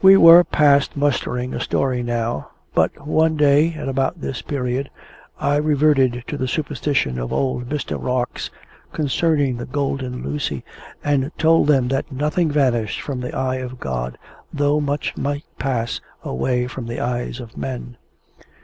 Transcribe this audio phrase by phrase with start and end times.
[0.00, 4.88] We were past mustering a story now; but one day, at about this period,
[5.40, 8.00] I reverted to the superstition of old Mr.
[8.00, 8.50] Rarx,
[8.92, 10.62] concerning the Golden Lucy,
[11.02, 14.16] and told them that nothing vanished from the eye of God,
[14.52, 17.96] though much might pass away from the eyes of men.